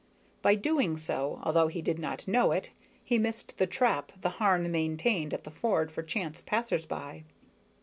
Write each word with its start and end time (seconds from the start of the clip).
By 0.41 0.55
doing 0.55 0.97
so, 0.97 1.39
although 1.43 1.67
he 1.67 1.83
did 1.83 1.99
not 1.99 2.27
know 2.27 2.51
it, 2.53 2.71
he 3.03 3.19
missed 3.19 3.59
the 3.59 3.67
trap 3.67 4.11
the 4.19 4.29
Harn 4.41 4.71
maintained 4.71 5.31
at 5.31 5.43
the 5.43 5.51
ford 5.51 5.91
for 5.91 6.01
chance 6.01 6.41
passers 6.41 6.87
by. 6.87 7.23